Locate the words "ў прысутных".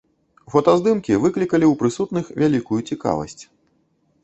1.67-2.25